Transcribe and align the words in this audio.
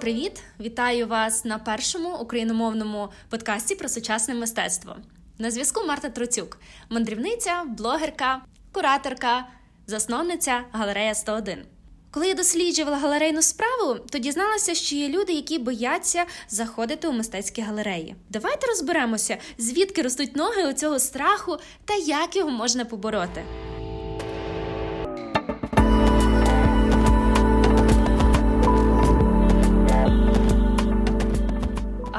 привіт! 0.00 0.42
Вітаю 0.60 1.06
вас 1.06 1.44
на 1.44 1.58
першому 1.58 2.16
україномовному 2.16 3.08
подкасті 3.28 3.74
про 3.74 3.88
сучасне 3.88 4.34
мистецтво. 4.34 4.96
На 5.38 5.50
зв'язку 5.50 5.86
Марта 5.86 6.08
Троцюк, 6.08 6.58
мандрівниця, 6.88 7.64
блогерка, 7.78 8.40
кураторка, 8.72 9.46
засновниця 9.86 10.60
галерея 10.72 11.14
101. 11.14 11.58
Коли 12.10 12.28
я 12.28 12.34
досліджувала 12.34 12.96
галерейну 12.96 13.42
справу, 13.42 13.98
то 14.10 14.18
дізналася, 14.18 14.74
що 14.74 14.96
є 14.96 15.08
люди, 15.08 15.32
які 15.32 15.58
бояться 15.58 16.24
заходити 16.48 17.08
у 17.08 17.12
мистецькі 17.12 17.62
галереї. 17.62 18.16
Давайте 18.28 18.66
розберемося, 18.66 19.38
звідки 19.58 20.02
ростуть 20.02 20.36
ноги 20.36 20.70
у 20.70 20.72
цього 20.72 20.98
страху 20.98 21.56
та 21.84 21.94
як 21.94 22.36
його 22.36 22.50
можна 22.50 22.84
побороти. 22.84 23.44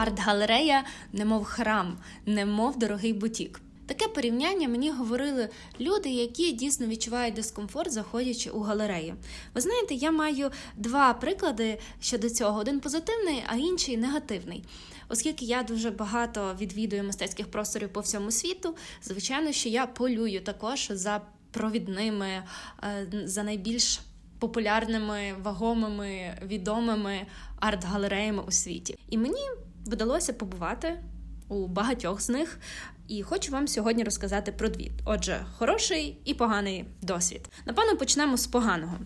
Арт-галерея, 0.02 0.84
немов 1.14 1.44
храм, 1.44 1.98
немов 2.26 2.80
дорогий 2.80 3.14
бутік. 3.14 3.62
Таке 3.86 4.08
порівняння 4.08 4.68
мені 4.68 4.92
говорили 4.92 5.50
люди, 5.80 6.10
які 6.10 6.52
дійсно 6.52 6.88
відчувають 6.88 7.34
дискомфорт, 7.34 7.92
заходячи 7.92 8.50
у 8.50 8.62
галерею. 8.62 9.16
Ви 9.56 9.62
знаєте, 9.62 9.94
я 9.96 10.12
маю 10.12 10.52
два 10.78 11.14
приклади 11.14 11.80
щодо 12.00 12.30
цього: 12.30 12.60
один 12.60 12.80
позитивний, 12.80 13.44
а 13.48 13.56
інший 13.56 13.98
негативний. 13.98 14.64
Оскільки 15.10 15.46
я 15.46 15.64
дуже 15.64 15.92
багато 15.92 16.56
відвідую 16.60 17.04
мистецьких 17.04 17.52
просторів 17.52 17.94
по 17.94 18.00
всьому 18.00 18.32
світу, 18.32 18.76
звичайно, 19.04 19.52
що 19.52 19.70
я 19.70 19.88
полюю 19.88 20.42
також 20.42 20.88
за 20.92 21.22
провідними, 21.52 22.44
е, 22.84 23.08
за 23.26 23.44
найбільш 23.44 24.00
популярними, 24.40 25.34
вагомими, 25.44 26.38
відомими 26.46 27.26
арт-галереями 27.60 28.44
у 28.48 28.52
світі. 28.52 28.98
І 29.10 29.18
мені 29.18 29.42
вдалося 29.86 30.34
побувати 30.34 31.04
у 31.48 31.68
багатьох 31.68 32.22
з 32.22 32.30
них. 32.30 32.60
І 33.08 33.24
хочу 33.24 33.52
вам 33.52 33.68
сьогодні 33.68 34.04
розказати 34.04 34.52
про 34.52 34.70
дві. 34.70 34.92
Отже, 35.06 35.46
хороший 35.58 36.22
і 36.26 36.34
поганий 36.34 36.86
досвід. 37.02 37.50
Напевно, 37.66 37.98
почнемо 37.98 38.38
з 38.38 38.48
поганого. 38.48 38.98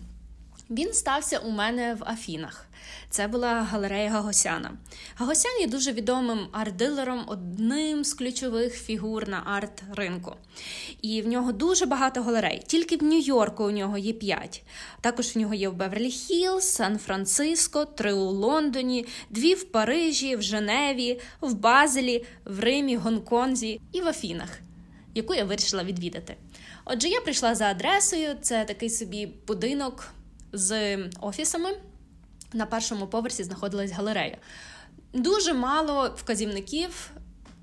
Він 0.70 0.92
стався 0.92 1.38
у 1.38 1.50
мене 1.50 1.94
в 1.94 2.04
Афінах. 2.04 2.66
Це 3.10 3.28
була 3.28 3.62
галерея 3.62 4.10
Гагосяна. 4.10 4.72
Гагосян 5.16 5.60
є 5.60 5.66
дуже 5.66 5.92
відомим 5.92 6.38
арт-дилером, 6.52 7.24
одним 7.26 8.04
з 8.04 8.14
ключових 8.14 8.74
фігур 8.74 9.28
на 9.28 9.42
арт-ринку. 9.60 10.36
І 11.02 11.22
в 11.22 11.28
нього 11.28 11.52
дуже 11.52 11.86
багато 11.86 12.22
галерей. 12.22 12.62
Тільки 12.66 12.96
в 12.96 13.02
Нью-Йорку 13.02 13.64
у 13.64 13.70
нього 13.70 13.98
є 13.98 14.12
п'ять. 14.12 14.62
Також 15.00 15.36
в 15.36 15.38
нього 15.38 15.54
є 15.54 15.68
в 15.68 15.74
Беверлі 15.74 16.10
Хіллз, 16.10 16.64
Сан-Франциско, 16.72 17.84
три 17.84 18.12
у 18.12 18.30
Лондоні, 18.30 19.06
дві 19.30 19.54
в 19.54 19.64
Парижі, 19.64 20.36
в 20.36 20.42
Женеві, 20.42 21.20
в 21.40 21.54
Базелі, 21.54 22.24
в 22.44 22.60
Римі, 22.60 22.96
Гонконзі 22.96 23.80
і 23.92 24.00
в 24.00 24.08
Афінах, 24.08 24.58
яку 25.14 25.34
я 25.34 25.44
вирішила 25.44 25.84
відвідати. 25.84 26.36
Отже, 26.84 27.08
я 27.08 27.20
прийшла 27.20 27.54
за 27.54 27.64
адресою, 27.64 28.36
це 28.42 28.64
такий 28.64 28.90
собі 28.90 29.28
будинок 29.46 30.15
з 30.56 30.98
офісами. 31.20 31.70
На 32.52 32.66
першому 32.66 33.06
поверсі 33.06 33.44
знаходилась 33.44 33.90
галерея. 33.90 34.38
Дуже 35.12 35.54
мало 35.54 36.14
вказівників. 36.16 37.10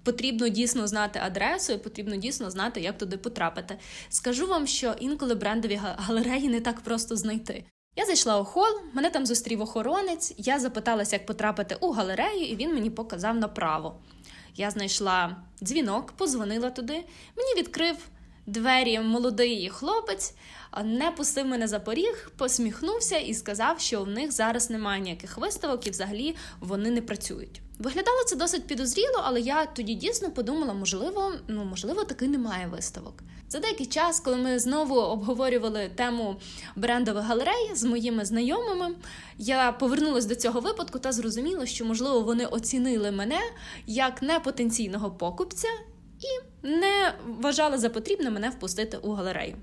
Потрібно 0.03 0.49
дійсно 0.49 0.87
знати 0.87 1.19
адресу, 1.23 1.73
і 1.73 1.77
потрібно 1.77 2.15
дійсно 2.15 2.51
знати, 2.51 2.81
як 2.81 2.97
туди 2.97 3.17
потрапити. 3.17 3.77
Скажу 4.09 4.47
вам, 4.47 4.67
що 4.67 4.95
інколи 4.99 5.35
брендові 5.35 5.75
галереї 5.97 6.49
не 6.49 6.61
так 6.61 6.81
просто 6.81 7.15
знайти. 7.15 7.65
Я 7.95 8.05
зайшла 8.05 8.39
у 8.39 8.45
хол, 8.45 8.79
мене 8.93 9.09
там 9.09 9.25
зустрів 9.25 9.61
охоронець. 9.61 10.33
Я 10.37 10.59
запиталася, 10.59 11.15
як 11.15 11.25
потрапити 11.25 11.77
у 11.79 11.91
галерею, 11.91 12.45
і 12.45 12.55
він 12.55 12.73
мені 12.73 12.89
показав 12.89 13.35
направо. 13.35 13.99
Я 14.55 14.71
знайшла 14.71 15.35
дзвінок, 15.63 16.11
позвонила 16.11 16.69
туди. 16.69 17.03
Мені 17.37 17.53
відкрив 17.57 17.95
двері 18.45 18.99
молодий 18.99 19.69
хлопець, 19.69 20.33
не 20.83 21.11
пустив 21.11 21.45
мене 21.45 21.67
за 21.67 21.79
поріг, 21.79 22.31
посміхнувся 22.37 23.17
і 23.17 23.33
сказав, 23.33 23.79
що 23.79 24.03
в 24.03 24.07
них 24.07 24.31
зараз 24.31 24.69
немає 24.69 25.01
ніяких 25.01 25.37
виставок 25.37 25.87
і 25.87 25.89
взагалі 25.89 26.35
вони 26.59 26.91
не 26.91 27.01
працюють. 27.01 27.61
Виглядало 27.79 28.23
це 28.27 28.35
досить 28.35 28.67
підозріло, 28.67 29.21
але 29.23 29.39
я 29.39 29.65
тоді 29.65 29.93
дійсно 29.93 30.31
подумала, 30.31 30.73
можливо, 30.73 31.33
ну 31.47 31.65
можливо, 31.65 32.03
таки 32.03 32.27
немає 32.27 32.67
виставок. 32.67 33.23
За 33.49 33.59
деякий 33.59 33.85
час, 33.85 34.19
коли 34.19 34.37
ми 34.37 34.59
знову 34.59 34.95
обговорювали 34.95 35.91
тему 35.95 36.35
брендових 36.75 37.23
галерей 37.23 37.71
з 37.73 37.83
моїми 37.83 38.25
знайомими, 38.25 38.95
я 39.37 39.71
повернулася 39.71 40.27
до 40.27 40.35
цього 40.35 40.59
випадку 40.59 40.99
та 40.99 41.11
зрозуміла, 41.11 41.65
що 41.65 41.85
можливо 41.85 42.21
вони 42.21 42.45
оцінили 42.45 43.11
мене 43.11 43.39
як 43.87 44.21
непотенційного 44.21 45.11
покупця 45.11 45.67
і 45.67 45.92
не 46.63 47.13
вважали 47.25 47.77
за 47.77 47.89
потрібне 47.89 48.29
мене 48.29 48.49
впустити 48.49 48.97
у 48.97 49.11
галерею. 49.11 49.55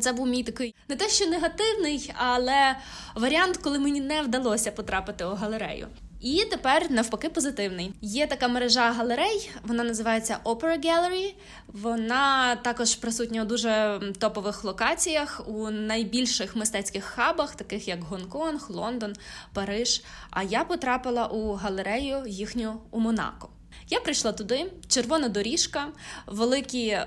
Це 0.00 0.12
був 0.12 0.26
мій 0.26 0.42
такий 0.42 0.74
не 0.88 0.96
те, 0.96 1.08
що 1.08 1.26
негативний, 1.26 2.12
але 2.16 2.76
варіант, 3.14 3.56
коли 3.56 3.78
мені 3.78 4.00
не 4.00 4.22
вдалося 4.22 4.72
потрапити 4.72 5.24
у 5.24 5.34
галерею. 5.34 5.88
І 6.24 6.44
тепер 6.50 6.90
навпаки 6.90 7.28
позитивний. 7.28 7.92
Є 8.00 8.26
така 8.26 8.48
мережа 8.48 8.92
галерей, 8.92 9.50
вона 9.62 9.84
називається 9.84 10.38
Opera 10.44 10.86
Gallery. 10.86 11.34
Вона 11.66 12.56
також 12.56 12.94
присутня 12.94 13.42
у 13.42 13.44
дуже 13.44 14.00
топових 14.18 14.64
локаціях, 14.64 15.42
у 15.46 15.70
найбільших 15.70 16.56
мистецьких 16.56 17.04
хабах, 17.04 17.54
таких 17.54 17.88
як 17.88 18.02
Гонконг, 18.02 18.70
Лондон, 18.70 19.12
Париж. 19.52 20.02
А 20.30 20.42
я 20.42 20.64
потрапила 20.64 21.26
у 21.26 21.52
галерею 21.52 22.22
їхню 22.26 22.80
у 22.90 23.00
Монако. 23.00 23.48
Я 23.90 24.00
прийшла 24.00 24.32
туди, 24.32 24.72
червона 24.88 25.28
доріжка, 25.28 25.88
великі 26.26 26.98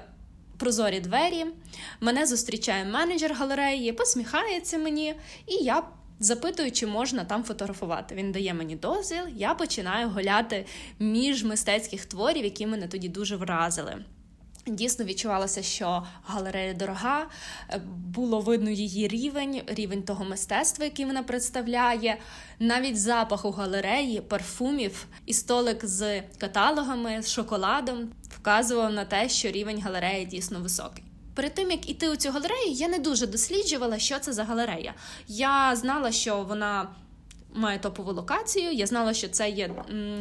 прозорі 0.58 1.00
двері. 1.00 1.46
Мене 2.02 2.26
зустрічає 2.26 2.86
менеджер 2.86 3.34
галереї, 3.34 3.94
посміхається 3.94 4.78
мені, 4.78 5.16
і 5.48 5.54
я 5.54 5.84
запитую, 6.20 6.72
чи 6.72 6.88
можна 6.88 7.26
там 7.26 7.44
фотографувати. 7.44 8.16
Він 8.16 8.32
дає 8.32 8.54
мені 8.54 8.76
дозвіл, 8.76 9.24
я 9.36 9.54
починаю 9.54 10.10
гуляти 10.10 10.66
між 11.00 11.44
мистецьких 11.44 12.06
творів, 12.06 12.44
які 12.44 12.68
мене 12.68 12.88
тоді 12.88 13.10
дуже 13.10 13.36
вразили. 13.36 13.96
Дійсно 14.68 15.06
відчувалося, 15.06 15.64
що 15.64 16.08
галерея 16.24 16.74
дорога, 16.74 17.26
е, 17.70 17.82
було 17.88 18.40
видно 18.40 18.70
її 18.70 19.08
рівень, 19.08 19.62
рівень 19.68 20.04
того 20.04 20.26
мистецтва, 20.26 20.86
який 20.86 21.06
вона 21.06 21.24
представляє. 21.24 22.18
Навіть 22.60 23.02
запах 23.02 23.46
у 23.46 23.52
галереї, 23.52 24.22
парфумів 24.22 25.08
і 25.26 25.34
столик 25.34 25.86
з 25.86 26.22
каталогами, 26.22 27.22
з 27.22 27.32
шоколадом 27.32 28.10
вказував 28.30 28.94
на 28.94 29.06
те, 29.06 29.30
що 29.30 29.52
рівень 29.52 29.82
галереї 29.82 30.26
дійсно 30.26 30.60
високий. 30.60 31.04
Перед 31.34 31.54
тим 31.54 31.72
як 31.72 31.90
іти 31.90 32.10
у 32.10 32.16
цю 32.16 32.32
галерею, 32.32 32.72
я 32.72 32.88
не 32.88 33.00
дуже 33.00 33.28
досліджувала, 33.28 34.00
що 34.00 34.20
це 34.20 34.34
за 34.34 34.44
галерея. 34.44 34.94
Я 35.28 35.76
знала, 35.76 36.12
що 36.12 36.44
вона 36.44 36.88
має 37.54 37.80
топову 37.80 38.14
локацію. 38.14 38.72
Я 38.72 38.88
знала, 38.88 39.14
що 39.14 39.28
це 39.28 39.50
є 39.50 39.72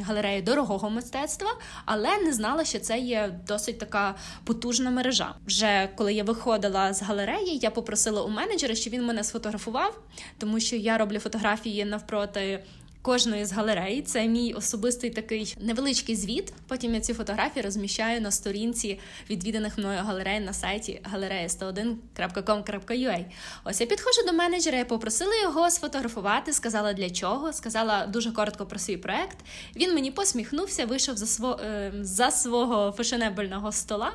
галерея 0.00 0.42
дорогого 0.42 0.90
мистецтва, 0.90 1.48
але 1.84 2.18
не 2.18 2.32
знала, 2.32 2.64
що 2.64 2.78
це 2.78 2.98
є 2.98 3.40
досить 3.46 3.78
така 3.78 4.14
потужна 4.44 4.90
мережа. 4.90 5.34
Вже 5.46 5.88
коли 5.96 6.14
я 6.14 6.24
виходила 6.24 6.92
з 6.92 7.02
галереї, 7.02 7.58
я 7.58 7.70
попросила 7.70 8.22
у 8.22 8.28
менеджера, 8.28 8.74
щоб 8.74 8.92
він 8.92 9.06
мене 9.06 9.24
сфотографував, 9.24 9.98
тому 10.38 10.60
що 10.60 10.76
я 10.76 10.98
роблю 10.98 11.18
фотографії 11.18 11.84
навпроти 11.84 12.64
кожної 13.06 13.44
з 13.44 13.52
галерей. 13.52 14.02
Це 14.02 14.26
мій 14.26 14.52
особистий 14.52 15.10
такий 15.10 15.56
невеличкий 15.60 16.16
звіт. 16.16 16.52
Потім 16.68 16.94
я 16.94 17.00
ці 17.00 17.14
фотографії 17.14 17.62
розміщаю 17.62 18.20
на 18.20 18.30
сторінці 18.30 19.00
відвіданих 19.30 19.78
мною 19.78 20.00
галерей 20.02 20.40
на 20.40 20.52
сайті 20.52 21.02
galeria101.com.ua. 21.14 23.24
Ось 23.64 23.80
я 23.80 23.86
підходжу 23.86 24.22
до 24.26 24.32
менеджера, 24.32 24.78
я 24.78 24.84
попросила 24.84 25.32
його 25.42 25.70
сфотографувати, 25.70 26.52
сказала 26.52 26.92
для 26.92 27.10
чого, 27.10 27.52
сказала 27.52 28.06
дуже 28.06 28.32
коротко 28.32 28.66
про 28.66 28.78
свій 28.78 28.96
проект. 28.96 29.38
Він 29.76 29.94
мені 29.94 30.10
посміхнувся, 30.10 30.86
вийшов 30.86 31.16
за 31.16 31.26
сво, 31.26 31.60
е, 31.64 31.92
за 32.00 32.30
свого 32.30 32.92
фешенебельного 32.92 33.72
стола 33.72 34.12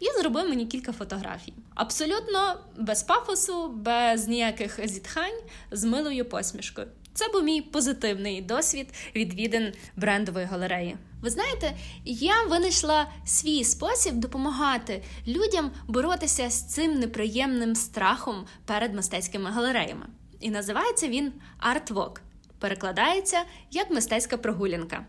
і 0.00 0.06
зробив 0.20 0.48
мені 0.48 0.66
кілька 0.66 0.92
фотографій. 0.92 1.52
Абсолютно 1.74 2.60
без 2.76 3.02
пафосу, 3.02 3.68
без 3.68 4.28
ніяких 4.28 4.88
зітхань, 4.88 5.40
з 5.70 5.84
милою 5.84 6.24
посмішкою. 6.24 6.88
Це 7.14 7.28
був 7.28 7.42
мій 7.42 7.60
позитивний 7.62 8.42
досвід 8.42 8.88
відвідин 9.14 9.72
брендової 9.96 10.46
галереї. 10.46 10.96
Ви 11.20 11.30
знаєте, 11.30 11.76
я 12.04 12.42
винайшла 12.42 13.10
свій 13.24 13.64
спосіб 13.64 14.14
допомагати 14.14 15.02
людям 15.26 15.70
боротися 15.88 16.50
з 16.50 16.68
цим 16.68 16.94
неприємним 16.94 17.74
страхом 17.74 18.46
перед 18.64 18.94
мистецькими 18.94 19.50
галереями. 19.50 20.06
І 20.40 20.50
називається 20.50 21.08
він 21.08 21.32
Art 21.72 22.14
Перекладається 22.58 23.42
як 23.70 23.90
мистецька 23.90 24.36
прогулянка. 24.36 25.06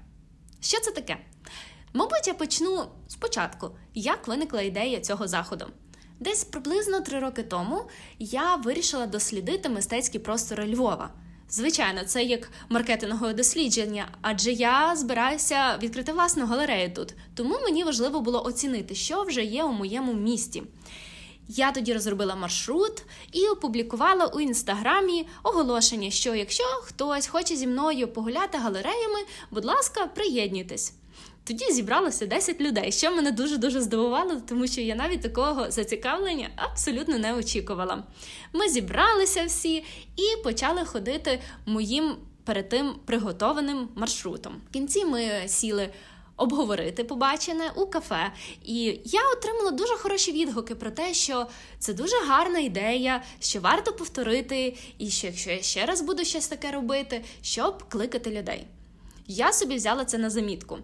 Що 0.62 0.80
це 0.80 0.92
таке? 0.92 1.18
Мабуть, 1.94 2.28
я 2.28 2.34
почну 2.34 2.86
спочатку, 3.08 3.70
як 3.94 4.28
виникла 4.28 4.62
ідея 4.62 5.00
цього 5.00 5.28
заходу. 5.28 5.66
Десь 6.20 6.44
приблизно 6.44 7.02
три 7.02 7.20
роки 7.20 7.44
тому 7.44 7.90
я 8.20 8.56
вирішила 8.56 9.06
дослідити 9.06 9.70
мистецькі 9.70 10.20
простори 10.20 10.74
Львова 10.76 11.10
Звичайно, 11.50 12.04
це 12.04 12.24
як 12.24 12.52
маркетингове 12.70 13.34
дослідження, 13.34 14.08
адже 14.22 14.52
я 14.52 14.96
збираюся 14.96 15.78
відкрити 15.84 16.12
власну 16.12 16.46
галерею 16.46 16.94
тут. 16.94 17.14
Тому 17.36 17.60
мені 17.64 17.84
важливо 17.84 18.22
було 18.22 18.46
оцінити, 18.46 18.96
що 18.96 19.24
вже 19.24 19.44
є 19.44 19.64
у 19.64 19.72
моєму 19.72 20.14
місті. 20.14 20.64
Я 21.48 21.72
тоді 21.72 21.94
розробила 21.94 22.36
маршрут 22.36 23.04
і 23.32 23.48
опублікувала 23.48 24.26
у 24.26 24.40
інстаграмі 24.40 25.28
оголошення, 25.44 26.12
що 26.12 26.36
якщо 26.36 26.64
хтось 26.64 27.28
хоче 27.28 27.56
зі 27.56 27.68
мною 27.68 28.08
погуляти 28.08 28.58
галереями, 28.58 29.20
будь 29.52 29.66
ласка, 29.66 30.08
приєднуйтесь. 30.08 30.94
Тоді 31.48 31.72
зібралося 31.72 32.26
10 32.26 32.62
людей, 32.62 32.92
що 32.92 33.12
мене 33.12 33.32
дуже 33.32 33.58
дуже 33.58 33.82
здивувало, 33.82 34.42
тому 34.48 34.68
що 34.68 34.82
я 34.82 34.96
навіть 34.96 35.22
такого 35.22 35.72
зацікавлення 35.72 36.50
абсолютно 36.56 37.18
не 37.18 37.34
очікувала. 37.34 38.04
Ми 38.54 38.70
зібралися 38.70 39.46
всі 39.46 39.84
і 40.16 40.44
почали 40.44 40.86
ходити 40.86 41.42
моїм 41.66 42.16
перед 42.44 42.70
тим 42.70 42.96
приготованим 43.06 43.90
маршрутом. 43.96 44.62
В 44.70 44.74
кінці 44.74 45.06
ми 45.06 45.44
сіли. 45.48 45.90
Обговорити 46.38 47.04
побачене 47.04 47.72
у 47.76 47.86
кафе, 47.86 48.32
і 48.66 49.00
я 49.06 49.22
отримала 49.38 49.72
дуже 49.72 49.94
хороші 49.94 50.32
відгуки 50.32 50.76
про 50.76 50.92
те, 50.92 51.14
що 51.14 51.48
це 51.80 51.94
дуже 51.94 52.16
гарна 52.28 52.60
ідея, 52.60 53.24
що 53.40 53.60
варто 53.60 53.94
повторити, 53.94 54.78
і 54.98 55.10
що 55.10 55.28
якщо 55.28 55.52
я 55.52 55.62
ще 55.62 55.86
раз 55.86 56.02
буду 56.02 56.26
щось 56.26 56.48
таке 56.48 56.72
робити, 56.72 57.24
щоб 57.42 57.84
кликати 57.84 58.32
людей. 58.32 58.68
Я 59.28 59.54
собі 59.54 59.76
взяла 59.76 60.06
це 60.06 60.18
на 60.18 60.30
замітку. 60.30 60.80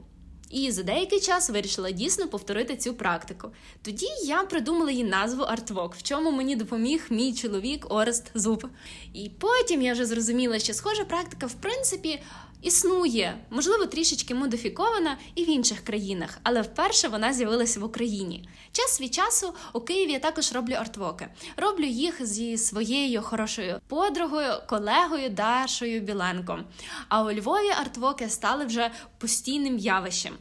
І 0.51 0.71
за 0.71 0.83
деякий 0.83 1.19
час 1.19 1.50
вирішила 1.50 1.92
дійсно 1.92 2.27
повторити 2.27 2.77
цю 2.77 2.94
практику. 2.94 3.51
Тоді 3.81 4.07
я 4.25 4.44
придумала 4.44 4.92
її 4.92 5.03
назву 5.03 5.44
Артвок, 5.44 5.95
в 5.95 6.03
чому 6.03 6.31
мені 6.31 6.56
допоміг 6.56 7.06
мій 7.09 7.33
чоловік 7.33 7.86
Орест 7.94 8.31
Зуб. 8.36 8.68
І 9.13 9.31
потім 9.39 9.81
я 9.81 9.94
вже 9.94 10.06
зрозуміла, 10.06 10.59
що 10.59 10.74
схожа 10.74 11.06
практика, 11.06 11.45
в 11.45 11.53
принципі, 11.53 12.19
існує, 12.62 13.38
можливо, 13.50 13.86
трішечки 13.86 14.36
модифікована 14.36 15.18
і 15.36 15.44
в 15.44 15.50
інших 15.50 15.80
країнах, 15.80 16.40
але 16.44 16.62
вперше 16.62 17.08
вона 17.08 17.34
з'явилася 17.34 17.80
в 17.80 17.84
Україні. 17.84 18.50
Час 18.72 19.02
від 19.02 19.13
часу 19.13 19.54
у 19.74 19.80
Києві 19.80 20.12
я 20.12 20.19
також 20.19 20.52
роблю 20.52 20.74
артвоки. 20.74 21.28
Роблю 21.58 21.86
їх 21.86 22.25
зі 22.25 22.58
своєю 22.58 23.22
хорошою 23.22 23.80
подругою, 23.88 24.54
колегою 24.68 25.30
Дашою 25.30 26.02
Біленко. 26.02 26.60
А 27.10 27.24
у 27.24 27.31
Львові 27.31 27.69
артвоки 27.81 28.30
стали 28.30 28.66
вже 28.66 28.92
постійним 29.18 29.78
явищем. 29.78 30.34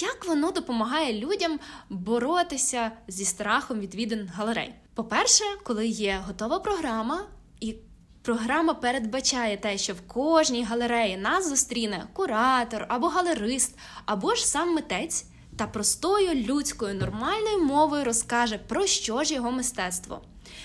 Як 0.00 0.24
воно 0.28 0.50
допомагає 0.50 1.20
людям 1.20 1.60
боротися 1.88 2.92
зі 3.08 3.24
страхом 3.24 3.80
відвідин 3.80 4.30
галерей? 4.34 4.74
По-перше, 4.94 5.44
коли 5.64 5.86
є 5.86 6.22
готова 6.26 6.58
програма 6.58 7.26
і 7.60 7.74
Програма 8.22 8.74
передбачає 8.74 9.56
те, 9.56 9.78
що 9.78 9.94
в 9.94 10.00
кожній 10.00 10.64
галереї 10.64 11.16
нас 11.16 11.48
зустріне 11.48 12.06
куратор 12.12 12.86
або 12.88 13.08
галерист, 13.08 13.78
або 14.06 14.34
ж 14.34 14.46
сам 14.46 14.74
митець 14.74 15.24
та 15.58 15.66
простою 15.66 16.34
людською 16.34 16.94
нормальною 16.94 17.64
мовою 17.64 18.04
розкаже, 18.04 18.58
про 18.68 18.86
що 18.86 19.24
ж 19.24 19.34
його 19.34 19.50
мистецтво. 19.50 20.20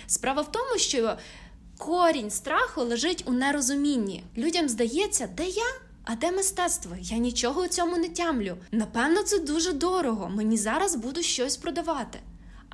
Справа 0.08 0.42
в 0.42 0.52
тому, 0.52 0.78
що 0.78 1.18
корінь 1.78 2.32
страху 2.32 2.82
лежить 2.82 3.24
у 3.28 3.32
нерозумінні. 3.32 4.24
Людям 4.38 4.70
здається, 4.70 5.28
де 5.28 5.48
я? 5.48 5.66
А 6.06 6.16
де 6.16 6.32
мистецтво? 6.32 6.96
Я 7.02 7.18
нічого 7.18 7.62
у 7.62 7.68
цьому 7.68 7.98
не 7.98 8.10
тямлю. 8.10 8.58
Напевно, 8.72 9.24
це 9.24 9.40
дуже 9.40 9.74
дорого. 9.74 10.30
Мені 10.30 10.58
зараз 10.58 10.96
будуть 10.96 11.26
щось 11.26 11.58
продавати. 11.58 12.20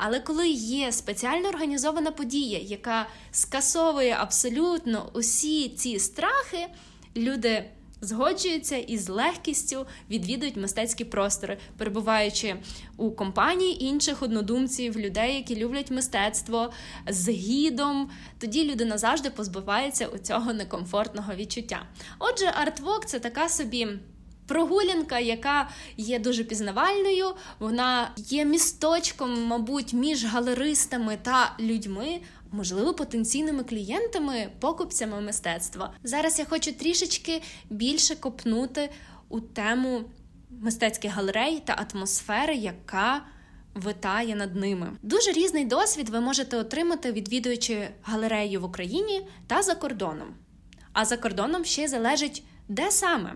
Але 0.02 0.20
коли 0.20 0.48
є 0.50 0.92
спеціально 0.92 1.50
організована 1.50 2.12
подія, 2.12 2.60
яка 2.60 3.08
скасовує 3.32 4.18
абсолютно 4.20 5.10
усі 5.14 5.70
ці 5.70 6.00
страхи, 6.00 6.68
люди 7.18 7.66
згоджуються 8.02 8.78
і 8.78 8.98
з 8.98 9.10
легкістю 9.10 9.86
відвідують 10.10 10.58
мистецькі 10.58 11.06
простори, 11.06 11.58
перебуваючи 11.78 12.56
у 12.98 13.12
компанії 13.12 13.84
інших 13.84 14.22
однодумців, 14.24 15.00
людей, 15.00 15.36
які 15.36 15.56
люблять 15.56 15.92
мистецтво 15.92 16.72
з 17.08 17.30
гідом. 17.30 18.10
Тоді 18.40 18.72
люди 18.72 18.86
назавжди 18.86 19.30
позбуваються 19.30 20.08
у 20.08 20.18
цього 20.18 20.54
некомфортного 20.54 21.36
відчуття. 21.36 21.82
Отже, 22.20 22.46
артвок 22.46 23.06
це 23.06 23.20
така 23.20 23.50
собі. 23.50 23.88
Прогулянка, 24.50 25.20
яка 25.20 25.70
є 25.98 26.20
дуже 26.20 26.44
пізнавальною, 26.44 27.26
вона 27.60 28.12
є 28.18 28.46
місточком, 28.46 29.44
мабуть, 29.44 29.94
між 29.94 30.26
галеристами 30.26 31.18
та 31.22 31.56
людьми, 31.60 32.20
можливо, 32.52 32.94
потенційними 32.94 33.64
клієнтами, 33.64 34.50
покупцями 34.60 35.22
мистецтва. 35.22 35.94
Зараз 36.04 36.40
я 36.40 36.46
хочу 36.46 36.74
трішечки 36.74 37.42
більше 37.70 38.16
копнути 38.16 38.90
у 39.30 39.40
тему 39.40 40.02
мистецьких 40.50 41.12
галерей 41.12 41.62
та 41.66 41.86
атмосфери, 41.94 42.56
яка 42.56 43.22
витає 43.76 44.36
над 44.36 44.56
ними. 44.56 44.92
Дуже 45.04 45.32
різний 45.32 45.66
досвід 45.66 46.10
ви 46.10 46.20
можете 46.22 46.58
отримати, 46.58 47.12
відвідуючи 47.12 47.88
галерею 48.04 48.62
в 48.62 48.64
Україні 48.64 49.28
та 49.48 49.62
за 49.62 49.76
кордоном. 49.76 50.34
А 50.94 51.06
за 51.06 51.18
кордоном 51.18 51.66
ще 51.66 51.88
залежить 51.88 52.44
де 52.68 52.92
саме. 52.92 53.36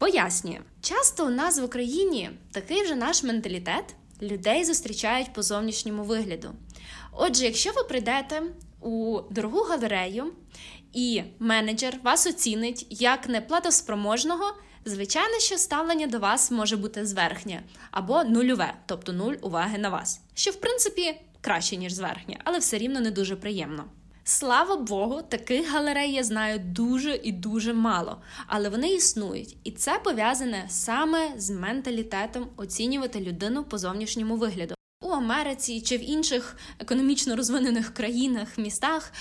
Пояснюю, 0.00 0.60
часто 0.80 1.26
у 1.26 1.30
нас 1.30 1.58
в 1.58 1.64
Україні 1.64 2.30
такий 2.52 2.82
вже 2.82 2.94
наш 2.94 3.22
менталітет 3.22 3.84
людей 4.22 4.64
зустрічають 4.64 5.32
по 5.32 5.42
зовнішньому 5.42 6.04
вигляду. 6.04 6.50
Отже, 7.12 7.44
якщо 7.44 7.72
ви 7.72 7.82
прийдете 7.82 8.42
у 8.80 9.20
дорогу 9.30 9.60
галерею 9.60 10.32
і 10.92 11.22
менеджер 11.38 12.00
вас 12.02 12.26
оцінить 12.26 12.86
як 12.90 13.28
неплатоспроможного, 13.28 14.44
звичайно, 14.84 15.38
що 15.38 15.58
ставлення 15.58 16.06
до 16.06 16.18
вас 16.18 16.50
може 16.50 16.76
бути 16.76 17.06
зверхнє 17.06 17.62
або 17.90 18.24
нульове, 18.24 18.74
тобто 18.86 19.12
нуль 19.12 19.34
уваги 19.42 19.78
на 19.78 19.88
вас, 19.88 20.20
що 20.34 20.50
в 20.50 20.56
принципі 20.56 21.20
краще 21.40 21.76
ніж 21.76 21.92
зверхнє, 21.92 22.38
але 22.44 22.58
все 22.58 22.78
рівно 22.78 23.00
не 23.00 23.10
дуже 23.10 23.36
приємно. 23.36 23.84
Слава 24.24 24.76
Богу, 24.76 25.22
таких 25.22 25.72
галерей 25.72 26.12
я 26.12 26.24
знаю 26.24 26.58
дуже 26.58 27.20
і 27.22 27.32
дуже 27.32 27.72
мало, 27.72 28.22
але 28.46 28.68
вони 28.68 28.92
існують, 28.92 29.56
і 29.64 29.70
це 29.70 30.00
пов'язане 30.04 30.64
саме 30.68 31.32
з 31.36 31.50
менталітетом 31.50 32.48
оцінювати 32.56 33.20
людину 33.20 33.64
по 33.64 33.78
зовнішньому 33.78 34.36
вигляду. 34.36 34.74
У 35.02 35.08
Америці 35.08 35.80
чи 35.80 35.96
в 35.96 36.10
інших 36.10 36.56
економічно 36.78 37.36
розвинених 37.36 37.94
країнах, 37.94 38.58
містах 38.58 39.12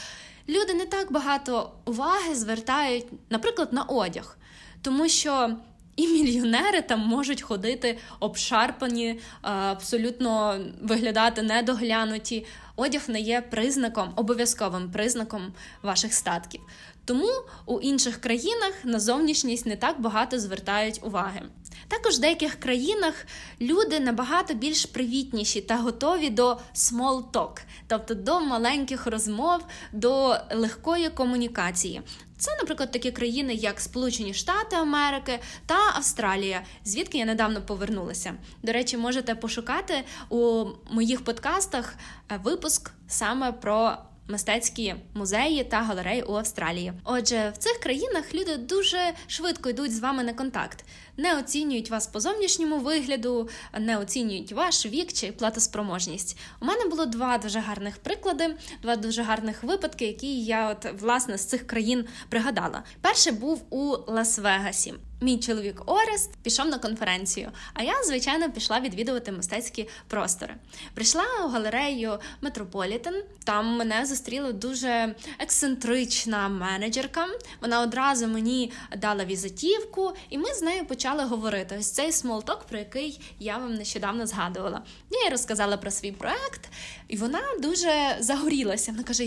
люди 0.49 0.73
не 0.73 0.85
так 0.85 1.11
багато 1.11 1.71
уваги 1.85 2.35
звертають, 2.35 3.05
наприклад, 3.29 3.73
на 3.73 3.83
одяг, 3.83 4.37
тому 4.81 5.09
що. 5.09 5.57
І 5.99 6.07
мільйонери 6.07 6.81
там 6.81 6.99
можуть 6.99 7.41
ходити 7.41 7.97
обшарпані, 8.19 9.19
абсолютно 9.41 10.59
виглядати 10.81 11.41
недоглянуті 11.41 12.45
одяг 12.75 13.01
не 13.07 13.19
є 13.19 13.41
признаком, 13.41 14.13
обов'язковим 14.15 14.91
признаком 14.91 15.53
ваших 15.83 16.13
статків. 16.13 16.61
Тому 17.05 17.27
у 17.65 17.79
інших 17.79 18.17
країнах 18.17 18.73
на 18.83 18.99
зовнішність 18.99 19.65
не 19.65 19.75
так 19.75 20.01
багато 20.01 20.39
звертають 20.39 20.99
уваги. 21.03 21.41
Також 21.87 22.17
в 22.17 22.19
деяких 22.19 22.55
країнах 22.55 23.25
люди 23.61 23.99
набагато 23.99 24.53
більш 24.53 24.85
привітніші 24.85 25.61
та 25.61 25.75
готові 25.75 26.29
до 26.29 26.57
small 26.75 27.31
talk, 27.31 27.61
тобто 27.87 28.15
до 28.15 28.39
маленьких 28.39 29.07
розмов, 29.07 29.65
до 29.91 30.35
легкої 30.51 31.09
комунікації. 31.09 32.01
Це, 32.37 32.51
наприклад, 32.59 32.91
такі 32.91 33.11
країни, 33.11 33.53
як 33.53 33.79
Сполучені 33.79 34.33
Штати 34.33 34.75
Америки 34.75 35.39
та 35.65 35.77
Австралія, 35.95 36.61
звідки 36.85 37.17
я 37.17 37.25
недавно 37.25 37.61
повернулася. 37.61 38.33
До 38.63 38.71
речі, 38.71 38.97
можете 38.97 39.35
пошукати 39.35 40.03
у 40.29 40.65
моїх 40.91 41.23
подкастах 41.23 41.95
е, 42.31 42.39
випуск 42.43 42.91
саме 43.07 43.51
про 43.51 43.97
мистецькі 44.29 44.95
музеї 45.13 45.63
та 45.63 45.81
галереї 45.81 46.21
у 46.21 46.33
Австралії. 46.33 46.93
Отже, 47.03 47.51
в 47.55 47.57
цих 47.57 47.73
країнах 47.73 48.33
люди 48.33 48.57
дуже 48.57 49.13
швидко 49.27 49.69
йдуть 49.69 49.95
з 49.95 49.99
вами 49.99 50.23
на 50.23 50.33
контакт, 50.33 50.85
не 51.17 51.39
оцінюють 51.39 51.89
вас 51.89 52.07
по 52.07 52.19
зовнішньому 52.19 52.77
вигляду, 52.77 53.49
не 53.79 53.97
оцінюють 53.97 54.51
ваш 54.51 54.85
вік 54.85 55.13
чи 55.13 55.31
платоспроможність. 55.31 56.37
У 56.61 56.65
мене 56.65 56.85
було 56.85 57.05
два 57.05 57.37
дуже 57.37 57.59
гарних 57.59 57.97
приклади, 57.97 58.55
два 58.81 58.95
дуже 58.95 59.23
гарних 59.23 59.63
випадки, 59.63 60.05
які 60.05 60.43
я 60.43 60.69
от 60.69 61.01
власне 61.01 61.37
з 61.37 61.45
цих 61.45 61.67
країн 61.67 62.05
пригадала. 62.29 62.83
Перший 63.01 63.33
був 63.33 63.65
у 63.69 63.95
Лас-Вегасі. 63.95 64.93
Мій 65.21 65.37
чоловік 65.37 65.81
Орест 65.85 66.29
пішов 66.43 66.65
на 66.65 66.79
конференцію, 66.79 67.51
а 67.73 67.83
я, 67.83 68.03
звичайно, 68.03 68.51
пішла 68.51 68.79
відвідувати 68.79 69.31
мистецькі 69.31 69.89
простори. 70.07 70.55
Прийшла 70.93 71.23
у 71.45 71.47
галерею 71.47 72.19
Метрополітен. 72.41 73.23
Там 73.43 73.77
мене 73.77 74.05
зустріла 74.05 74.51
дуже 74.51 75.15
ексцентрична 75.39 76.49
менеджерка. 76.49 77.27
Вона 77.61 77.81
одразу 77.81 78.27
мені 78.27 78.71
дала 78.97 79.25
візитівку, 79.25 80.11
і 80.29 80.37
ми 80.37 80.53
з 80.53 80.61
нею 80.61 80.85
почали 80.85 81.08
говорити. 81.17 81.75
Ось 81.79 81.91
цей 81.91 82.11
small 82.11 82.37
talk, 82.37 82.63
про 82.63 82.77
який 82.77 83.21
я 83.39 83.57
вам 83.57 83.75
нещодавно 83.75 84.27
згадувала. 84.27 84.81
Я 85.09 85.23
їй 85.23 85.29
розказала 85.29 85.77
про 85.77 85.91
свій 85.91 86.11
проект, 86.11 86.69
І 87.07 87.17
вона 87.17 87.41
дуже 87.59 88.17
загорілася. 88.19 88.91
Вона 88.91 89.03
каже: 89.03 89.23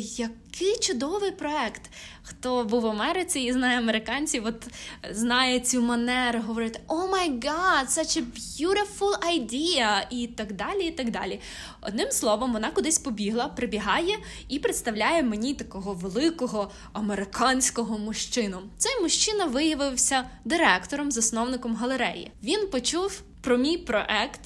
який 0.53 0.79
чудовий 0.79 1.31
проект! 1.31 1.91
Хто 2.23 2.65
був 2.65 2.83
в 2.83 2.87
Америці 2.87 3.41
і 3.41 3.53
знає 3.53 3.79
американців, 3.79 4.47
от 4.47 4.67
знає 5.11 5.61
цю 5.61 5.83
манеру, 5.83 6.41
говорити 6.41 6.81
«Oh 6.89 7.11
my 7.11 7.41
God, 7.41 7.87
such 7.89 8.23
a 8.23 8.25
beautiful 8.37 9.41
idea!» 9.41 10.07
і 10.11 10.27
так 10.27 10.53
далі. 10.53 10.87
і 10.87 10.91
так 10.91 11.11
далі. 11.11 11.41
Одним 11.81 12.11
словом, 12.11 12.53
вона 12.53 12.71
кудись 12.71 12.99
побігла, 12.99 13.49
прибігає 13.49 14.19
і 14.49 14.59
представляє 14.59 15.23
мені 15.23 15.55
такого 15.55 15.95
великого 15.95 16.71
американського 16.93 17.99
мужчину. 17.99 18.59
Цей 18.79 19.01
мужчина 19.03 19.45
виявився 19.45 20.25
директором, 20.45 21.11
засновником 21.11 21.77
галереї. 21.77 22.31
Він 22.43 22.67
почув 22.67 23.23
про 23.41 23.59
мій 23.59 23.79
проект. 23.79 24.41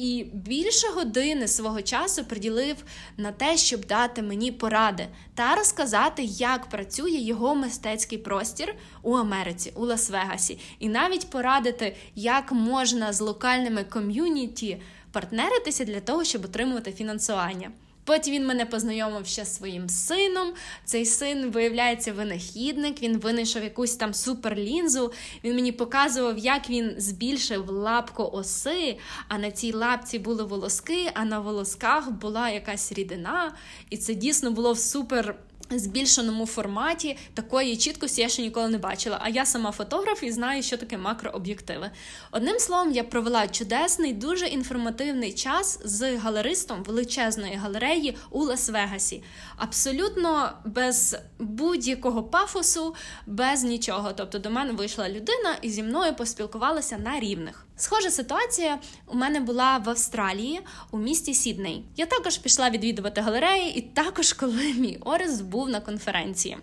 І 0.00 0.26
більше 0.32 0.88
години 0.88 1.48
свого 1.48 1.82
часу 1.82 2.24
приділив 2.24 2.76
на 3.16 3.32
те, 3.32 3.56
щоб 3.56 3.86
дати 3.86 4.22
мені 4.22 4.52
поради 4.52 5.06
та 5.34 5.54
розказати, 5.54 6.22
як 6.24 6.66
працює 6.66 7.10
його 7.10 7.54
мистецький 7.54 8.18
простір 8.18 8.74
у 9.02 9.14
Америці, 9.14 9.72
у 9.74 9.86
Лас-Вегасі, 9.86 10.58
і 10.78 10.88
навіть 10.88 11.30
порадити, 11.30 11.96
як 12.14 12.52
можна 12.52 13.12
з 13.12 13.20
локальними 13.20 13.84
ком'юніті 13.84 14.82
партнеритися 15.12 15.84
для 15.84 16.00
того, 16.00 16.24
щоб 16.24 16.44
отримувати 16.44 16.92
фінансування. 16.92 17.70
Потім 18.04 18.34
він 18.34 18.46
мене 18.46 18.66
познайомив 18.66 19.26
ще 19.26 19.44
з 19.44 19.56
своїм 19.56 19.88
сином. 19.88 20.52
Цей 20.84 21.06
син, 21.06 21.50
виявляється, 21.50 22.12
винахідник. 22.12 23.02
Він 23.02 23.18
винайшов 23.18 23.62
якусь 23.62 23.96
там 23.96 24.14
суперлінзу. 24.14 25.12
Він 25.44 25.54
мені 25.54 25.72
показував, 25.72 26.38
як 26.38 26.70
він 26.70 26.94
збільшив 26.98 27.70
лапку 27.70 28.30
оси, 28.32 28.98
а 29.28 29.38
на 29.38 29.50
цій 29.50 29.72
лапці 29.72 30.18
були 30.18 30.44
волоски, 30.44 31.10
а 31.14 31.24
на 31.24 31.40
волосках 31.40 32.10
була 32.10 32.50
якась 32.50 32.92
рідина. 32.92 33.54
І 33.90 33.96
це 33.96 34.14
дійсно 34.14 34.50
було 34.50 34.72
в 34.72 34.78
супер 34.78 35.36
збільшеному 35.78 36.46
форматі 36.46 37.16
такої 37.34 37.76
чіткості 37.76 38.20
я 38.20 38.28
ще 38.28 38.42
ніколи 38.42 38.68
не 38.68 38.78
бачила. 38.78 39.18
А 39.22 39.28
я 39.28 39.46
сама 39.46 39.70
фотограф 39.70 40.22
і 40.22 40.32
знаю, 40.32 40.62
що 40.62 40.76
таке 40.76 40.98
макрооб'єктиви. 40.98 41.90
Одним 42.30 42.58
словом, 42.58 42.92
я 42.92 43.04
провела 43.04 43.48
чудесний, 43.48 44.12
дуже 44.12 44.46
інформативний 44.46 45.32
час 45.32 45.80
з 45.84 46.16
галеристом 46.16 46.82
величезної 46.82 47.54
галереї 47.54 48.16
у 48.30 48.44
Лас-Вегасі. 48.44 49.22
Абсолютно 49.56 50.52
без 50.64 51.16
будь-якого 51.38 52.22
пафосу, 52.22 52.94
без 53.26 53.62
нічого. 53.64 54.12
Тобто 54.12 54.38
до 54.38 54.50
мене 54.50 54.72
вийшла 54.72 55.08
людина 55.08 55.56
і 55.62 55.70
зі 55.70 55.82
мною 55.82 56.14
поспілкувалася 56.14 56.98
на 56.98 57.20
рівних. 57.20 57.66
Схожа 57.80 58.10
ситуація 58.10 58.78
у 59.06 59.16
мене 59.16 59.40
була 59.40 59.78
в 59.78 59.88
Австралії 59.88 60.60
у 60.90 60.98
місті 60.98 61.34
Сідней. 61.34 61.84
Я 61.96 62.06
також 62.06 62.38
пішла 62.38 62.70
відвідувати 62.70 63.20
галереї, 63.20 63.78
і 63.78 63.80
також, 63.80 64.32
коли 64.32 64.72
мій 64.72 64.98
Орес 65.00 65.40
був 65.40 65.68
на 65.68 65.80
конференції. 65.80 66.58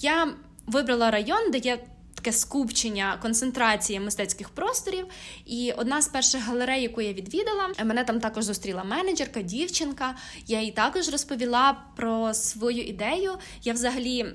Я 0.00 0.34
вибрала 0.66 1.10
район, 1.10 1.50
де 1.50 1.58
є 1.58 1.78
таке 2.26 2.38
скупчення, 2.38 3.18
концентрація 3.22 4.00
мистецьких 4.00 4.48
просторів. 4.48 5.06
І 5.44 5.72
одна 5.76 6.02
з 6.02 6.08
перших 6.08 6.42
галерей, 6.42 6.82
яку 6.82 7.00
я 7.00 7.12
відвідала, 7.12 7.70
мене 7.84 8.04
там 8.04 8.20
також 8.20 8.44
зустріла 8.44 8.84
менеджерка, 8.84 9.42
дівчинка. 9.42 10.14
Я 10.46 10.60
їй 10.60 10.70
також 10.70 11.08
розповіла 11.08 11.76
про 11.96 12.34
свою 12.34 12.82
ідею. 12.82 13.32
Я 13.62 13.72
взагалі 13.72 14.26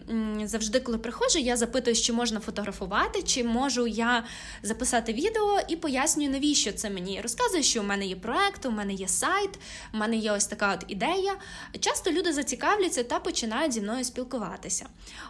завжди, 0.43 0.79
коли 0.79 0.97
приходжу, 0.97 1.39
я 1.39 1.57
запитую, 1.57 1.95
чи 1.95 2.13
можна 2.13 2.39
фотографувати, 2.39 3.23
чи 3.23 3.43
можу 3.43 3.87
я 3.87 4.23
записати 4.63 5.13
відео 5.13 5.59
і 5.67 5.75
пояснюю, 5.75 6.29
навіщо 6.29 6.71
це 6.71 6.89
мені. 6.89 7.21
Розказую, 7.21 7.63
що 7.63 7.81
у 7.81 7.83
мене 7.83 8.05
є 8.05 8.15
проект, 8.15 8.65
у 8.65 8.71
мене 8.71 8.93
є 8.93 9.07
сайт, 9.07 9.59
у 9.93 9.97
мене 9.97 10.15
є 10.15 10.31
ось 10.31 10.45
така 10.45 10.73
от 10.73 10.85
ідея. 10.87 11.35
Часто 11.79 12.11
люди 12.11 12.33
зацікавляться 12.33 13.03
та 13.03 13.19
починають 13.19 13.73
зі 13.73 13.81
мною 13.81 14.03
спілкуватися. 14.03 14.85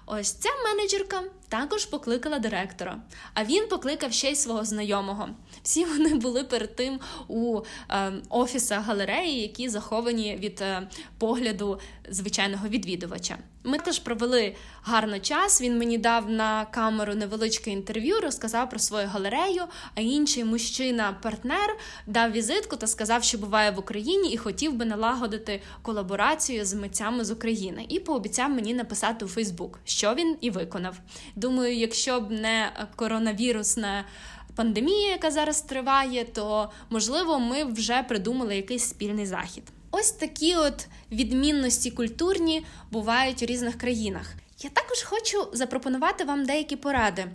Ось 0.06 0.32
ця 0.32 0.50
менеджерка 0.66 1.24
також 1.52 1.86
покликала 1.86 2.40
директора, 2.40 2.98
а 3.34 3.44
він 3.44 3.68
покликав 3.68 4.14
ще 4.14 4.32
й 4.32 4.36
свого 4.36 4.66
знайомого. 4.66 5.30
Всі 5.64 5.86
вони 5.92 6.14
були 6.14 6.44
перед 6.44 6.76
тим 6.76 7.00
у 7.28 7.62
е, 7.90 8.12
офісах 8.30 8.86
галереї, 8.86 9.42
які 9.42 9.70
заховані 9.70 10.36
від 10.36 10.62
е, 10.62 10.88
погляду 11.18 11.80
звичайного 12.10 12.68
відвідувача. 12.68 13.38
Ми 13.64 13.78
теж 13.78 14.00
провели 14.00 14.56
гарно 14.84 15.20
час. 15.20 15.62
Він 15.62 15.78
мені 15.78 15.98
дав 15.98 16.30
на 16.30 16.66
камеру 16.66 17.16
невеличке 17.16 17.72
інтерв'ю, 17.72 18.20
розказав 18.22 18.70
про 18.70 18.80
свою 18.80 19.08
галерею. 19.08 19.62
А 19.96 20.02
інший 20.02 20.44
мужчина-партнер 20.44 21.78
дав 22.08 22.32
візитку 22.32 22.76
та 22.76 22.88
сказав, 22.88 23.24
що 23.24 23.38
буває 23.38 23.72
в 23.72 23.80
Україні 23.80 24.34
і 24.34 24.38
хотів 24.38 24.74
би 24.74 24.86
налагодити 24.86 25.62
колаборацію 25.82 26.66
з 26.66 26.74
митцями 26.74 27.26
з 27.26 27.32
України. 27.32 27.86
І 27.90 28.00
пообіцяв 28.00 28.50
мені 28.50 28.74
написати 28.74 29.26
у 29.26 29.28
Фейсбук, 29.28 29.80
що 29.86 30.14
він 30.14 30.38
і 30.42 30.50
виконав. 30.50 30.98
Думаю, 31.42 31.76
якщо 31.76 32.20
б 32.20 32.32
не 32.32 32.72
коронавірусна 32.96 34.06
пандемія, 34.56 35.10
яка 35.10 35.32
зараз 35.32 35.62
триває, 35.62 36.26
то 36.26 36.72
можливо 36.90 37.40
ми 37.40 37.64
вже 37.64 38.04
придумали 38.04 38.56
якийсь 38.56 38.84
спільний 38.84 39.26
захід. 39.26 39.64
Ось 39.92 40.12
такі 40.12 40.56
от 40.56 40.88
відмінності 41.12 41.92
культурні 41.92 42.66
бувають 42.92 43.44
у 43.44 43.46
різних 43.46 43.78
країнах. 43.78 44.34
Я 44.60 44.70
також 44.70 45.04
хочу 45.04 45.48
запропонувати 45.54 46.24
вам 46.24 46.46
деякі 46.46 46.76
поради, 46.76 47.26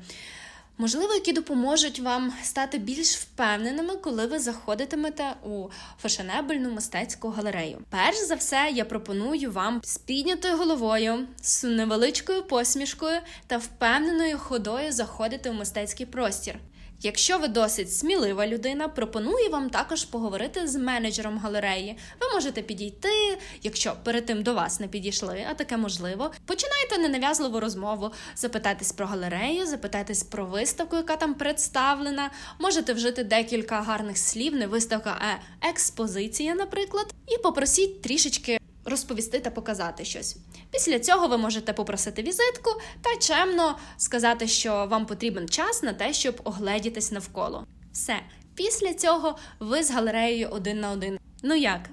можливо, 0.78 1.14
які 1.14 1.32
допоможуть 1.32 2.00
вам 2.00 2.32
стати 2.42 2.78
більш 2.78 3.16
впевненими, 3.16 3.96
коли 3.96 4.26
ви 4.26 4.38
заходитимете 4.38 5.34
у 5.44 5.68
фешенебельну 6.02 6.70
мистецьку 6.70 7.28
галерею. 7.28 7.78
Перш 7.90 8.18
за 8.18 8.34
все, 8.34 8.70
я 8.74 8.84
пропоную 8.84 9.52
вам 9.52 9.80
з 9.84 9.98
піднятою 9.98 10.56
головою, 10.56 11.28
з 11.42 11.64
невеличкою 11.64 12.42
посмішкою 12.42 13.20
та 13.46 13.56
впевненою 13.56 14.38
ходою 14.38 14.92
заходити 14.92 15.50
в 15.50 15.54
мистецький 15.54 16.06
простір. 16.06 16.58
Якщо 17.02 17.38
ви 17.38 17.48
досить 17.48 17.92
смілива 17.92 18.46
людина, 18.46 18.88
пропоную 18.88 19.50
вам 19.50 19.70
також 19.70 20.04
поговорити 20.04 20.66
з 20.66 20.76
менеджером 20.76 21.38
галереї. 21.38 21.98
Ви 22.20 22.26
можете 22.34 22.62
підійти, 22.62 23.38
якщо 23.62 23.96
перед 24.04 24.26
тим 24.26 24.42
до 24.42 24.54
вас 24.54 24.80
не 24.80 24.88
підійшли, 24.88 25.46
а 25.50 25.54
таке 25.54 25.76
можливо. 25.76 26.30
Починайте 26.46 26.98
ненав'язливу 26.98 27.60
розмову, 27.60 28.10
запитайтесь 28.36 28.92
про 28.92 29.06
галерею, 29.06 29.66
запитайтесь 29.66 30.22
про 30.22 30.46
виставку, 30.46 30.96
яка 30.96 31.16
там 31.16 31.34
представлена. 31.34 32.30
Можете 32.58 32.92
вжити 32.92 33.24
декілька 33.24 33.80
гарних 33.80 34.18
слів, 34.18 34.54
не 34.54 34.66
виставка, 34.66 35.18
а 35.20 35.68
експозиція, 35.68 36.54
наприклад, 36.54 37.14
і 37.28 37.42
попросіть 37.42 38.02
трішечки 38.02 38.58
розповісти 38.86 39.40
та 39.40 39.50
показати 39.50 40.04
щось. 40.04 40.36
Після 40.70 41.00
цього 41.00 41.28
ви 41.28 41.38
можете 41.38 41.72
попросити 41.72 42.22
візитку 42.22 42.70
та 43.02 43.16
чемно 43.16 43.78
сказати, 43.96 44.48
що 44.48 44.86
вам 44.90 45.06
потрібен 45.06 45.48
час 45.48 45.82
на 45.82 45.92
те, 45.92 46.12
щоб 46.12 46.40
огледітись 46.44 47.12
навколо. 47.12 47.66
Все. 47.92 48.20
Після 48.54 48.94
цього 48.94 49.38
ви 49.60 49.82
з 49.82 49.90
галереєю 49.90 50.48
один 50.48 50.80
на 50.80 50.90
один. 50.90 51.18
Ну 51.42 51.54
як? 51.54 51.90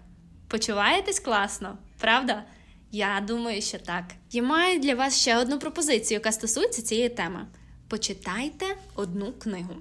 Почуваєтесь 0.47 1.19
класно, 1.19 1.77
правда? 2.00 2.43
Я 2.91 3.23
думаю, 3.27 3.62
що 3.62 3.77
так. 3.79 4.03
Я 4.31 4.43
маю 4.43 4.79
для 4.79 4.95
вас 4.95 5.21
ще 5.21 5.38
одну 5.38 5.59
пропозицію, 5.59 6.15
яка 6.15 6.31
стосується 6.31 6.81
цієї 6.81 7.09
теми. 7.09 7.47
Почитайте 7.88 8.65
одну 8.95 9.33
книгу. 9.33 9.75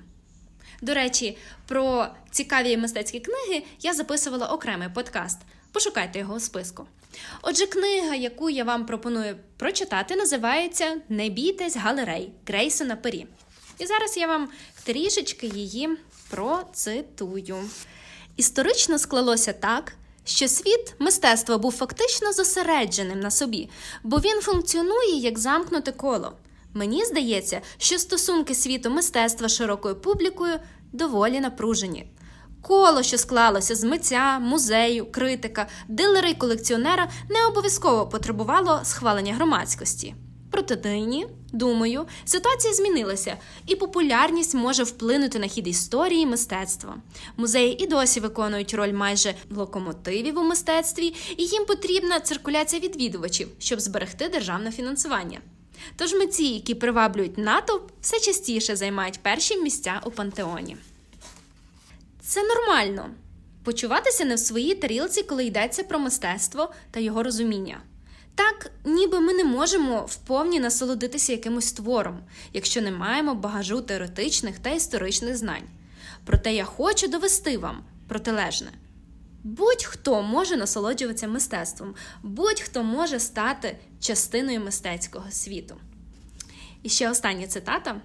До 0.83 0.95
речі, 0.95 1.39
про 1.69 2.07
цікаві 2.31 2.77
мистецькі 2.77 3.21
книги 3.21 3.63
я 3.81 3.95
записувала 3.95 4.47
окремий 4.47 4.89
подкаст. 4.89 5.39
Пошукайте 5.73 6.19
його 6.19 6.35
у 6.35 6.41
списку. 6.41 6.87
Отже, 7.43 7.67
книга, 7.67 8.15
яку 8.15 8.51
я 8.51 8.65
вам 8.65 8.87
пропоную 8.87 9.37
прочитати, 9.57 10.17
називається 10.17 10.97
Не 11.09 11.29
бійтесь 11.29 11.77
галерей 11.77 12.33
Грейсона 12.47 12.97
Пері. 12.97 13.27
І 13.79 13.87
зараз 13.87 14.17
я 14.17 14.27
вам 14.27 14.49
трішечки 14.85 15.47
її 15.47 15.89
процитую. 16.31 17.57
Історично 18.37 18.99
склалося 18.99 19.53
так, 19.53 19.93
що 20.25 20.49
світ 20.49 20.95
мистецтва 20.99 21.59
був 21.59 21.73
фактично 21.73 22.33
зосередженим 22.33 23.21
на 23.21 23.31
собі, 23.31 23.71
бо 24.03 24.19
він 24.19 24.41
функціонує 24.41 25.17
як 25.17 25.39
замкнуте 25.39 25.93
коло. 25.93 26.33
Мені 26.75 27.05
здається, 27.05 27.61
що 27.79 27.99
стосунки 27.99 28.55
світу 28.55 28.91
мистецтва 28.91 29.49
широкою 29.49 29.97
публікою 29.97 30.59
доволі 30.93 31.41
напружені. 31.41 32.07
Коло, 32.63 33.03
що 33.03 33.19
склалося 33.19 33.75
з 33.75 33.85
митця, 33.85 34.39
музею, 34.39 35.07
критика, 35.11 35.67
дилера 35.89 36.29
й 36.29 36.35
колекціонера, 36.35 37.11
не 37.29 37.47
обов'язково 37.47 38.07
потребувало 38.07 38.81
схвалення 38.85 39.35
громадськості. 39.35 40.15
Проте 40.51 40.77
нині, 40.77 41.27
думаю, 41.53 42.07
ситуація 42.25 42.75
змінилася, 42.75 43.37
і 43.67 43.77
популярність 43.77 44.55
може 44.55 44.83
вплинути 44.83 45.39
на 45.39 45.47
хід 45.47 45.69
історії 45.69 46.27
мистецтва. 46.27 46.97
Музеї 47.37 47.83
і 47.83 47.87
досі 47.87 48.21
виконують 48.21 48.75
роль 48.75 48.93
майже 48.93 49.35
локомотивів 49.51 50.39
у 50.39 50.43
мистецтві, 50.43 51.15
і 51.37 51.45
їм 51.45 51.65
потрібна 51.65 52.21
циркуляція 52.21 52.83
відвідувачів, 52.83 53.49
щоб 53.59 53.81
зберегти 53.81 54.29
державне 54.29 54.73
фінансування. 54.73 55.39
Тож 55.97 56.13
митці, 56.13 56.45
які 56.45 56.75
приваблюють 56.75 57.39
натовп, 57.39 57.91
все 58.01 58.21
частіше 58.21 58.77
займають 58.77 59.21
перші 59.23 59.57
місця 59.57 60.01
у 60.05 60.11
пантеоні. 60.11 60.77
Це 62.25 62.43
нормально. 62.43 63.11
почуватися 63.65 64.25
не 64.25 64.35
в 64.35 64.39
своїй 64.39 64.75
тарілці, 64.75 65.23
коли 65.23 65.45
йдеться 65.45 65.83
про 65.83 65.99
мистецтво 65.99 66.73
та 66.91 67.01
його 67.01 67.23
розуміння. 67.23 67.81
Так, 68.35 68.71
ніби 68.85 69.21
ми 69.21 69.35
не 69.35 69.45
можемо 69.45 70.07
вповні 70.09 70.61
насолодитися 70.61 71.33
якимось 71.33 71.73
твором, 71.73 72.19
якщо 72.53 72.83
не 72.83 72.91
маємо 72.91 73.35
багажу 73.35 73.81
теоретичних 73.81 74.59
та 74.59 74.71
історичних 74.71 75.37
знань. 75.37 75.69
Проте 76.25 76.55
я 76.55 76.65
хочу 76.65 77.09
довести 77.09 77.59
вам 77.59 77.85
протилежне. 78.09 78.73
Будь-хто 79.45 80.23
може 80.23 80.57
насолоджуватися 80.57 81.29
мистецтвом, 81.29 81.95
будь-хто 82.23 82.83
може 82.83 83.21
стати 83.21 83.79
частиною 84.01 84.61
мистецького 84.61 85.31
світу. 85.31 85.77
І 86.83 86.89
ще 86.89 87.11
остання 87.11 87.47
цитата. 87.47 88.01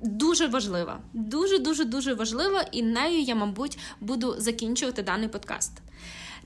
Дуже 0.00 0.46
важлива, 0.46 1.00
дуже 1.12 1.58
дуже 1.58 1.84
дуже 1.84 2.14
важлива, 2.14 2.62
і 2.72 2.82
нею 2.82 3.20
я, 3.20 3.34
мабуть, 3.34 3.78
буду 4.00 4.34
закінчувати 4.38 5.02
даний 5.02 5.28
подкаст. 5.28 5.72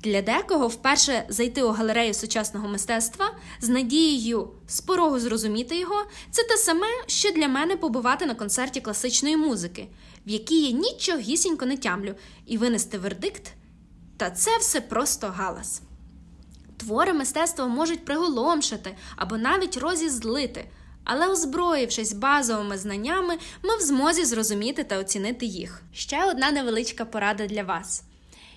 Для 0.03 0.23
декого 0.23 0.69
вперше 0.69 1.25
зайти 1.29 1.63
у 1.63 1.71
галерею 1.71 2.15
сучасного 2.15 2.69
мистецтва 2.69 3.35
з 3.61 3.69
надією 3.69 4.51
з 4.67 4.81
порогу 4.81 5.19
зрозуміти 5.19 5.79
його, 5.79 6.05
це 6.31 6.43
те 6.43 6.57
саме, 6.57 6.87
що 7.07 7.33
для 7.33 7.49
мене 7.49 7.77
побувати 7.77 8.27
на 8.27 8.35
концерті 8.35 8.81
класичної 8.81 9.37
музики, 9.37 9.89
в 10.27 10.31
якій 10.31 10.63
я 10.63 10.71
нічогісінько 10.71 11.67
не 11.67 11.77
тямлю, 11.77 12.15
і 12.47 12.59
винести 12.59 12.99
вердикт. 12.99 13.53
Та 14.17 14.31
це 14.31 14.59
все 14.59 14.81
просто 14.81 15.27
галас. 15.27 15.83
Твори 16.77 17.13
мистецтва 17.13 17.67
можуть 17.67 18.05
приголомшити 18.05 18.97
або 19.17 19.39
навіть 19.39 19.77
розізлити, 19.77 20.65
але 21.05 21.27
озброївшись 21.29 22.13
базовими 22.13 22.79
знаннями, 22.79 23.39
ми 23.63 23.77
в 23.77 23.81
змозі 23.81 24.25
зрозуміти 24.25 24.85
та 24.85 24.99
оцінити 24.99 25.47
їх. 25.47 25.83
Ще 25.93 26.25
одна 26.25 26.51
невеличка 26.51 27.05
порада 27.05 27.47
для 27.47 27.63
вас. 27.63 28.03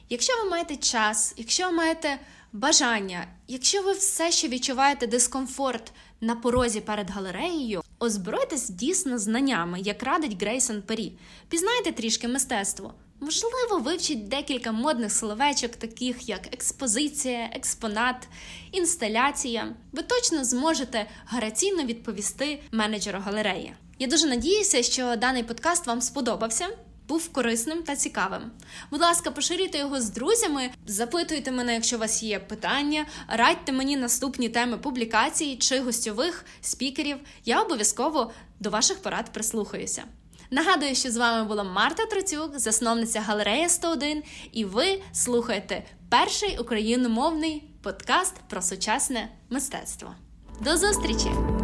Якщо 0.10 0.34
ви 0.44 0.50
маєте 0.50 0.76
час, 0.76 1.34
якщо 1.38 1.66
ви 1.66 1.72
маєте 1.72 2.20
бажання, 2.54 3.28
якщо 3.48 3.82
ви 3.82 3.94
все 3.94 4.32
ще 4.32 4.48
відчуваєте 4.48 5.08
дискомфорт 5.08 5.92
на 6.22 6.36
порозі 6.36 6.82
перед 6.82 7.10
галереєю, 7.10 7.82
озбройтесь 8.00 8.70
дійсно 8.70 9.18
знаннями, 9.20 9.80
як 9.80 10.04
радить 10.04 10.42
Грейсон 10.42 10.82
Пері. 10.82 11.14
Пізнайте 11.50 11.92
трішки 11.92 12.28
мистецтво. 12.28 12.94
Можливо, 13.24 13.80
вивчіть 13.80 14.28
декілька 14.28 14.72
модних 14.72 15.12
словечок, 15.12 15.76
таких 15.76 16.30
як 16.30 16.54
експозиція, 16.54 17.50
експонат, 17.54 18.28
інсталяція. 18.72 19.76
Ви 19.92 20.04
точно 20.04 20.44
зможете 20.44 21.10
гараційно 21.26 21.84
відповісти 21.84 22.62
менеджеру 22.72 23.20
галереї. 23.20 23.74
Я 24.00 24.08
дуже 24.08 24.28
надіюся, 24.28 24.84
що 24.84 25.16
даний 25.16 25.44
подкаст 25.44 25.88
вам 25.88 26.02
сподобався 26.02 26.68
був 27.08 27.30
корисним 27.30 27.84
та 27.84 27.96
цікавим. 27.96 28.52
Будь 28.92 29.02
ласка, 29.02 29.32
поширюйте 29.32 29.78
його 29.78 30.02
з 30.02 30.10
друзями, 30.10 30.70
запитуйте 30.86 31.52
мене, 31.52 31.74
якщо 31.74 31.96
у 31.96 32.00
вас 32.00 32.24
є 32.24 32.40
питання, 32.40 33.06
радьте 33.28 33.72
мені 33.72 33.98
наступні 33.98 34.50
теми 34.50 34.78
публікацій 34.78 35.56
чи 35.56 35.80
гостьових 35.80 36.46
спікерів. 36.62 37.18
Я 37.46 37.62
обов'язково 37.62 38.32
до 38.60 38.70
ваших 38.70 39.02
порад 39.02 39.34
прислухаюся. 39.34 40.04
Нагадую, 40.54 40.96
що 40.96 41.12
з 41.12 41.18
вами 41.18 41.48
була 41.48 41.64
Марта 41.64 42.06
Троцюк, 42.06 42.60
засновниця 42.60 43.22
галерея 43.22 43.70
101, 43.70 44.24
і 44.52 44.66
ви 44.66 45.02
слухаєте 45.12 45.84
перший 46.10 46.58
україномовний 46.58 47.64
подкаст 47.82 48.36
про 48.50 48.62
сучасне 48.62 49.30
мистецтво. 49.50 50.10
До 50.62 50.78
зустрічі! 50.78 51.63